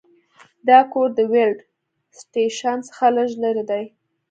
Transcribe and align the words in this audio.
دا 0.67 0.79
کور 0.91 1.09
د 1.15 1.19
ویلډ 1.31 1.57
سټیشن 2.19 2.77
څخه 2.89 3.05
لږ 3.17 3.29
لرې 3.43 3.63
دی 3.69 3.83